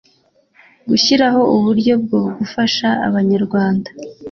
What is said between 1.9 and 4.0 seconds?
bwo gufasha abanyarwanda